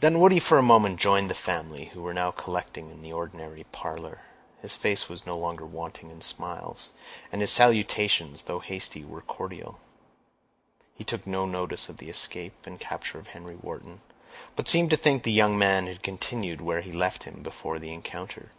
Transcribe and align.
Dunwoodie 0.00 0.40
for 0.40 0.58
a 0.58 0.60
moment 0.60 0.98
joined 0.98 1.30
the 1.30 1.36
family, 1.36 1.90
who 1.94 2.02
were 2.02 2.12
now 2.12 2.32
collecting 2.32 2.90
in 2.90 3.00
the 3.00 3.12
ordinary 3.12 3.62
parlor. 3.70 4.22
His 4.60 4.74
face 4.74 5.08
was 5.08 5.24
no 5.24 5.38
longer 5.38 5.64
wanting 5.64 6.10
in 6.10 6.20
smiles, 6.20 6.90
and 7.30 7.40
his 7.40 7.52
salutations, 7.52 8.42
though 8.42 8.58
hasty, 8.58 9.04
were 9.04 9.20
cordial. 9.20 9.78
He 10.96 11.04
took 11.04 11.28
no 11.28 11.46
notice 11.46 11.88
of 11.88 11.98
the 11.98 12.10
escape 12.10 12.66
and 12.66 12.80
capture 12.80 13.20
of 13.20 13.28
Henry 13.28 13.54
Wharton, 13.54 14.00
but 14.56 14.66
seemed 14.66 14.90
to 14.90 14.96
think 14.96 15.22
the 15.22 15.30
young 15.30 15.56
man 15.56 15.86
had 15.86 16.02
continued 16.02 16.60
where 16.60 16.80
he 16.80 16.90
had 16.90 16.98
left 16.98 17.22
him 17.22 17.40
before 17.40 17.78
the 17.78 17.92
encounter. 17.94 18.50